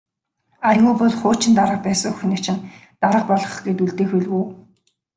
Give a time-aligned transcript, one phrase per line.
[0.69, 2.63] Аягүй бол хуучин дарга байсан хүнийг чинь
[3.01, 4.45] дарга болгох гээд үлдээх байлгүй.